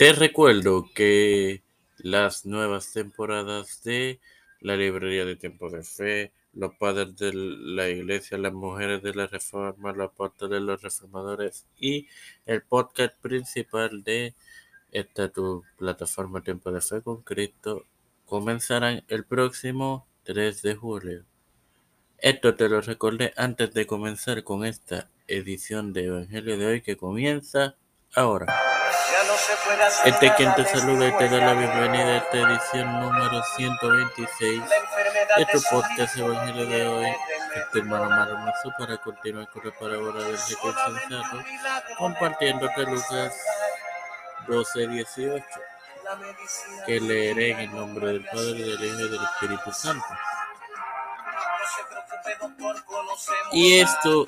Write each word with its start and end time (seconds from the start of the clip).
Te 0.00 0.14
recuerdo 0.14 0.88
que 0.94 1.62
las 1.98 2.46
nuevas 2.46 2.90
temporadas 2.90 3.82
de 3.84 4.18
la 4.60 4.74
Librería 4.74 5.26
de 5.26 5.36
Tiempo 5.36 5.68
de 5.68 5.82
Fe, 5.82 6.32
los 6.54 6.74
padres 6.76 7.18
de 7.18 7.32
la 7.34 7.86
Iglesia, 7.86 8.38
las 8.38 8.54
mujeres 8.54 9.02
de 9.02 9.12
la 9.12 9.26
Reforma, 9.26 9.92
los 9.92 10.08
apóstoles 10.08 10.58
de 10.58 10.64
los 10.64 10.80
reformadores 10.80 11.66
y 11.78 12.08
el 12.46 12.62
podcast 12.62 13.14
principal 13.20 14.02
de 14.02 14.34
esta 14.90 15.28
tu 15.28 15.64
plataforma 15.76 16.40
Tiempo 16.40 16.72
de 16.72 16.80
Fe 16.80 17.02
con 17.02 17.20
Cristo 17.20 17.84
comenzarán 18.24 19.04
el 19.08 19.26
próximo 19.26 20.06
3 20.22 20.62
de 20.62 20.76
julio. 20.76 21.24
Esto 22.16 22.54
te 22.54 22.70
lo 22.70 22.80
recordé 22.80 23.34
antes 23.36 23.74
de 23.74 23.86
comenzar 23.86 24.44
con 24.44 24.64
esta 24.64 25.10
edición 25.26 25.92
de 25.92 26.06
Evangelio 26.06 26.56
de 26.56 26.66
hoy 26.68 26.80
que 26.80 26.96
comienza 26.96 27.76
ahora. 28.14 28.46
Este 30.04 30.34
quien 30.34 30.54
te 30.54 30.64
saluda 30.64 31.08
y 31.08 31.16
te 31.16 31.28
da 31.28 31.38
la 31.38 31.52
bienvenida 31.52 32.04
a 32.04 32.16
esta 32.16 32.38
edición 32.38 33.00
número 33.00 33.42
126 33.56 34.62
de 35.36 35.46
tu 35.46 35.62
podcast 35.70 36.16
Evangelio 36.16 36.66
de 36.66 36.88
hoy. 36.88 37.06
Este 37.54 37.78
hermano 37.78 38.08
maravilloso 38.08 38.72
para 38.78 38.96
continuar 38.98 39.48
con 39.50 39.62
la 39.64 39.70
parábola 39.78 40.24
del 40.24 40.38
rico 40.48 40.72
sensato, 40.72 41.44
compartiéndote 41.98 42.82
Lucas 42.82 43.34
12, 44.48 44.86
18, 44.88 45.44
que 46.86 47.00
leeré 47.00 47.50
en 47.52 47.60
el 47.60 47.74
nombre 47.74 48.06
del 48.08 48.24
Padre, 48.26 48.54
del 48.54 48.84
Hijo 48.84 49.00
y 49.00 49.08
del 49.08 49.22
Espíritu 49.22 49.72
Santo. 49.72 50.06
Y 53.52 53.80
esto, 53.80 54.26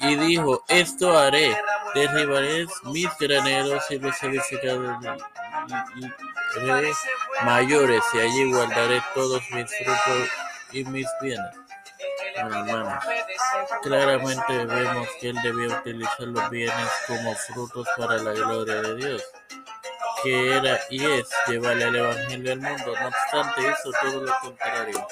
y 0.00 0.16
dijo, 0.16 0.64
esto 0.68 1.16
haré 1.16 1.56
derribaré 1.94 2.66
mis 2.84 3.08
graneros 3.18 3.90
y 3.90 3.98
los 3.98 4.22
edificaré 4.22 4.88
mayores 7.44 8.02
y 8.14 8.18
allí 8.18 8.52
guardaré 8.52 9.02
todos 9.14 9.42
mis 9.50 9.70
frutos 9.76 10.28
y 10.72 10.84
mis 10.84 11.06
bienes. 11.20 11.56
Claramente 13.82 14.64
vemos 14.66 15.08
que 15.20 15.28
él 15.30 15.36
debía 15.42 15.78
utilizar 15.78 16.26
los 16.26 16.50
bienes 16.50 16.88
como 17.06 17.34
frutos 17.34 17.86
para 17.96 18.16
la 18.18 18.32
gloria 18.32 18.82
de 18.82 18.94
Dios, 18.96 19.22
que 20.22 20.56
era 20.56 20.80
y 20.90 21.04
es 21.04 21.28
llevarle 21.46 21.84
el 21.84 21.96
Evangelio 21.96 22.52
al 22.52 22.60
mundo. 22.60 22.94
No 23.00 23.08
obstante, 23.08 23.62
hizo 23.62 23.92
todo 24.00 24.24
lo 24.24 24.38
contrario, 24.40 25.06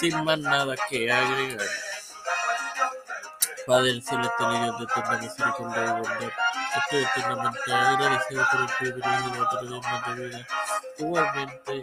sin 0.00 0.24
más 0.24 0.38
nada 0.38 0.74
que 0.88 1.12
agregar. 1.12 1.85
Padre 3.66 4.00
celestial 4.00 4.54
y 4.54 4.58
Dios 4.60 4.78
de 4.78 4.84
eterna 4.84 5.18
misericordia 5.18 5.84
y 5.84 5.90
bondad, 5.90 6.32
estoy 6.76 7.02
eternamente 7.02 7.72
agradecido 7.72 8.44
por 8.52 8.60
el 8.60 8.68
privilegio 8.78 9.30
de 9.32 9.40
otro 9.40 9.60
día 9.66 10.14
de 10.14 10.28
vida. 10.28 10.46
Igualmente, 10.98 11.72
eh, 11.72 11.82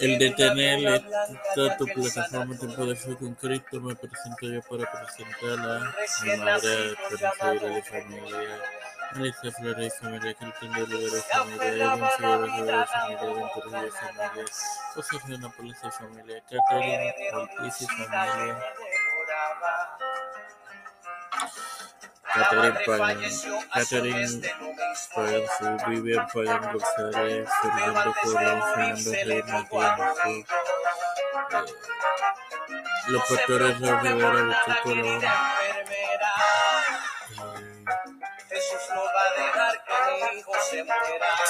el 0.00 0.18
de 0.18 0.30
tener 0.30 0.78
esta 0.94 1.76
tu 1.76 1.84
plataforma 1.86 2.56
Fe 2.96 3.16
con 3.16 3.34
Cristo 3.34 3.80
me 3.80 3.94
presento 3.94 4.46
yo 4.46 4.62
para 4.62 4.90
presentar 4.90 5.70
a 5.70 5.94
mi 6.24 6.36
madre, 6.38 6.96
de 7.60 7.70
la 7.70 7.82
familia. 7.82 8.91
Alicia 9.14 9.52
Flores 9.52 9.98
familia, 9.98 10.34
Cristian 10.34 10.72
de 10.72 10.82
Olivera 10.82 11.22
familia, 11.22 11.66
Edwin 11.66 12.08
Figueroa 12.16 12.46
Rivera 12.46 12.86
familia, 12.86 13.22
Edwin 13.22 13.48
Trujillo 13.52 13.92
familia, 13.92 14.44
José 14.94 15.38
Nápoles 15.38 15.78
familia, 15.98 16.42
Catherine 16.48 17.14
Ortiz 17.34 17.86
familia, 17.86 18.64
Catherine 22.34 22.78
Pagan, 22.86 23.30
Catherine 23.74 24.42
Pagan, 25.14 25.76
Vivian 25.88 26.26
Pagan 26.32 26.72
González, 26.72 27.48
Fernando 27.60 28.14
Colón, 28.22 28.62
Fernando 28.74 29.10
Rey, 29.12 29.42
Matías 29.42 30.46
los 33.08 33.22
pastores 33.24 33.78
Rivera, 33.80 34.48
Víctor 34.48 34.80
Colón, 34.82 35.20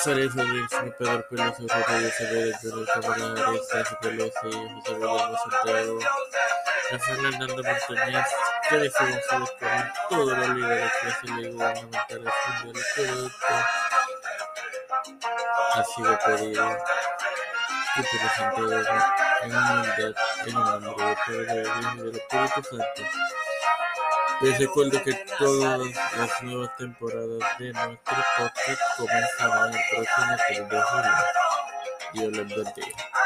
Feliz 0.02 0.34
Rodríguez, 0.34 0.94
Pedro 0.98 1.24
Peloso, 1.28 1.66
Rodríguez 1.68 2.16
Severo, 2.16 2.58
Pedro 2.60 2.86
Camarada, 2.92 3.48
Arias 3.48 3.96
Peloso, 4.00 4.40
José 4.42 4.48
Guillermo 4.48 5.36
Santiago, 5.38 5.98
Rafael 6.90 7.26
Hernández 7.26 7.50
Montañez, 7.88 8.26
líderes 10.52 10.92
clases 11.00 11.30
gubernamentales 11.52 12.34
mundiales, 12.64 13.32
todo 13.36 13.62
ha 15.74 15.84
sido 15.84 16.18
y 17.94 18.02
presentado 18.02 18.72
en 18.72 19.50
el 19.50 19.52
nombre 19.52 20.14
Padre, 21.22 21.52
del 21.96 22.14
Espíritu. 22.56 23.02
Les 24.42 24.58
recuerdo 24.58 25.02
que 25.04 25.14
todas 25.38 25.78
las 26.16 26.42
nuevas 26.42 26.76
temporadas 26.76 27.58
de 27.60 27.72
nuestro 27.72 28.16
podcast 28.36 28.80
comenzarán 28.98 29.72
el 29.72 29.80
próximo 29.90 30.36
3 30.48 30.68
de 30.68 30.82
julio. 30.82 31.12
Dios 32.12 32.32
les 32.32 32.48
bendiga. 32.48 33.21